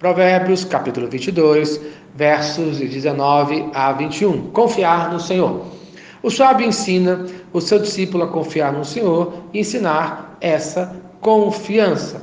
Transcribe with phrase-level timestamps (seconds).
[0.00, 1.78] Provérbios, capítulo 22,
[2.14, 4.50] versos de 19 a 21.
[4.50, 5.66] Confiar no Senhor.
[6.22, 12.22] O sábio ensina o seu discípulo a confiar no Senhor e ensinar essa confiança.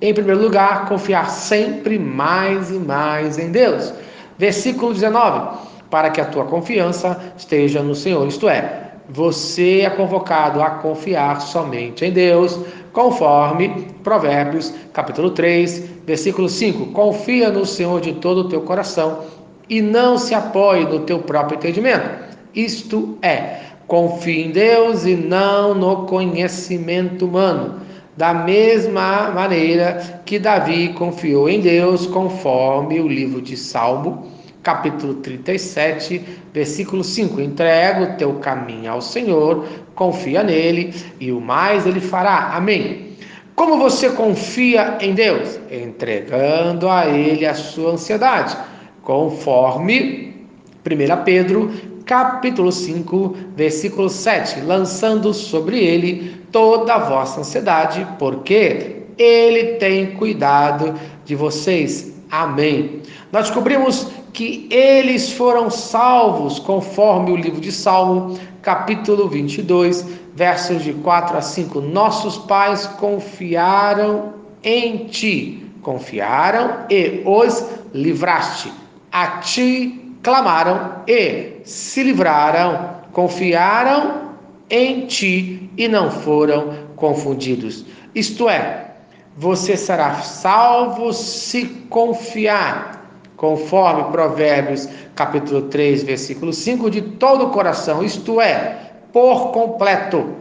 [0.00, 3.92] Em primeiro lugar, confiar sempre mais e mais em Deus.
[4.38, 5.58] Versículo 19:
[5.90, 11.40] Para que a tua confiança esteja no Senhor, isto é, você é convocado a confiar
[11.40, 12.56] somente em Deus,
[12.92, 16.92] conforme Provérbios, capítulo 3, versículo 5.
[16.92, 19.20] Confia no Senhor de todo o teu coração
[19.68, 22.08] e não se apoie no teu próprio entendimento.
[22.54, 27.80] Isto é, confie em Deus e não no conhecimento humano.
[28.16, 34.26] Da mesma maneira que Davi confiou em Deus, conforme o livro de Salmo
[34.62, 41.86] capítulo 37, versículo 5: Entrega o teu caminho ao Senhor, confia nele e o mais
[41.86, 42.52] ele fará.
[42.54, 43.16] Amém.
[43.54, 45.60] Como você confia em Deus?
[45.70, 48.56] Entregando a ele a sua ansiedade,
[49.02, 50.46] conforme
[50.84, 51.70] 1 Pedro
[52.04, 60.94] capítulo 5, versículo 7, lançando sobre ele toda a vossa ansiedade, porque ele tem cuidado
[61.24, 62.12] de vocês.
[62.30, 63.02] Amém.
[63.30, 70.94] Nós descobrimos que eles foram salvos, conforme o livro de Salmo, capítulo 22, versos de
[70.94, 71.80] 4 a 5.
[71.80, 78.72] Nossos pais confiaram em ti, confiaram e os livraste.
[79.10, 84.32] A ti clamaram e se livraram, confiaram
[84.70, 87.84] em ti e não foram confundidos.
[88.14, 88.91] Isto é,
[89.36, 93.02] você será salvo se confiar
[93.36, 100.34] conforme Provérbios capítulo 3, versículo 5, de todo o coração, isto é, por completo.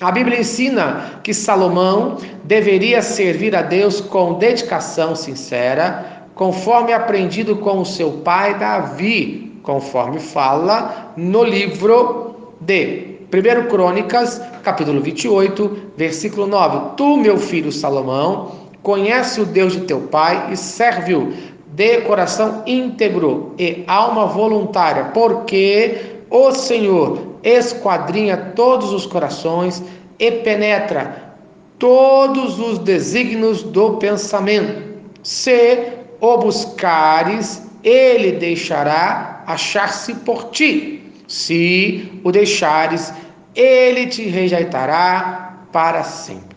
[0.00, 7.80] A Bíblia ensina que Salomão deveria servir a Deus com dedicação sincera, conforme aprendido com
[7.80, 16.94] o seu pai Davi, conforme fala no livro de 1 Crônicas, capítulo 28, versículo 9.
[16.96, 21.32] Tu, meu filho Salomão, conhece o Deus de teu pai e serve-o
[21.66, 29.82] de coração íntegro e alma voluntária, porque o Senhor esquadrinha todos os corações
[30.20, 31.34] e penetra
[31.76, 34.80] todos os desígnios do pensamento.
[35.24, 35.88] Se
[36.20, 41.02] o buscares, ele deixará achar-se por ti.
[41.26, 43.12] Se o deixares,
[43.54, 46.56] ele te rejeitará para sempre.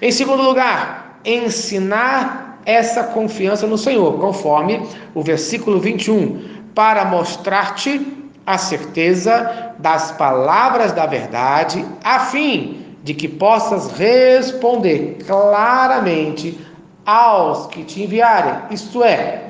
[0.00, 4.82] Em segundo lugar, ensinar essa confiança no Senhor, conforme
[5.14, 8.00] o versículo 21, para mostrar-te
[8.46, 16.58] a certeza das palavras da verdade, a fim de que possas responder claramente
[17.04, 19.42] aos que te enviarem, isto é,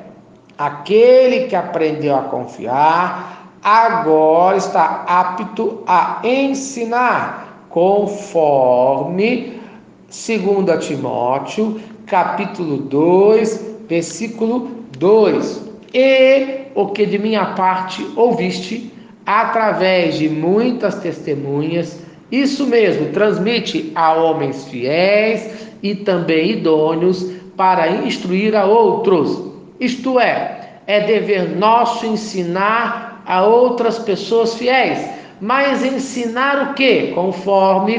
[0.57, 9.61] aquele que aprendeu a confiar, agora está apto a ensinar, conforme
[10.09, 15.71] 2 Timóteo capítulo 2, versículo 2.
[15.95, 18.93] E o que de minha parte ouviste,
[19.25, 22.00] através de muitas testemunhas,
[22.31, 29.53] isso mesmo, transmite a homens fiéis e também idôneos para instruir a outros.
[29.79, 35.09] Isto é, é dever nosso ensinar a outras pessoas fiéis.
[35.41, 37.12] Mas ensinar o que?
[37.12, 37.97] Conforme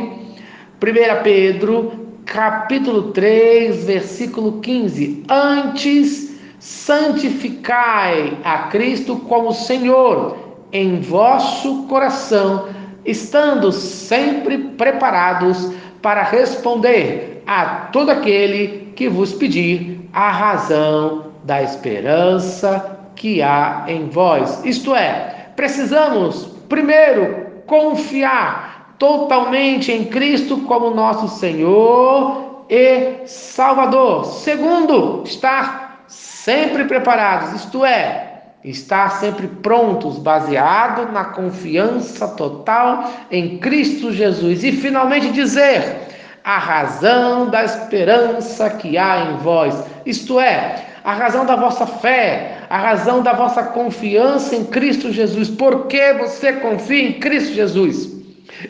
[0.80, 1.92] 1 Pedro
[2.24, 10.38] capítulo 3, versículo 15: Antes santificai a Cristo como Senhor
[10.72, 12.70] em vosso coração,
[13.04, 23.03] estando sempre preparados para responder a todo aquele que vos pedir a razão da esperança
[23.16, 24.64] que há em vós.
[24.66, 34.26] Isto é, precisamos primeiro confiar totalmente em Cristo como nosso Senhor e Salvador.
[34.26, 44.12] Segundo, estar sempre preparados, isto é, estar sempre prontos, baseado na confiança total em Cristo
[44.12, 44.64] Jesus.
[44.64, 46.08] E finalmente dizer
[46.44, 52.63] a razão da esperança que há em vós, isto é, a razão da vossa fé,
[52.74, 55.48] a razão da vossa confiança em Cristo Jesus.
[55.48, 58.12] Por que você confia em Cristo Jesus?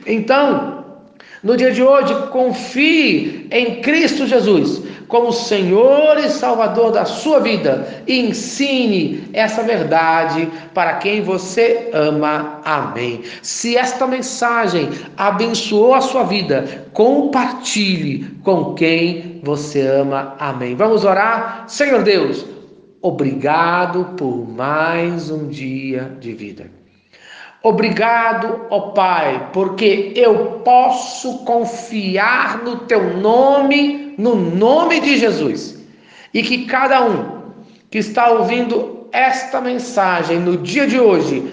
[0.06, 0.84] Então,
[1.42, 4.84] no dia de hoje, confie em Cristo Jesus.
[5.08, 8.04] como Senhor e Salvador da sua vida.
[8.08, 12.60] E ensine essa verdade para quem você ama.
[12.66, 13.22] Amém.
[13.42, 20.36] Se esta mensagem abençoou a sua vida, compartilhe com quem você ama.
[20.40, 20.76] Amém.
[20.76, 21.66] Vamos orar?
[21.68, 22.44] Senhor Deus,
[23.04, 26.72] obrigado por mais um dia de vida.
[27.62, 35.78] Obrigado, ó Pai, porque eu posso confiar no teu nome, no nome de Jesus.
[36.34, 37.44] E que cada um
[37.92, 41.53] que está ouvindo esta mensagem no dia de hoje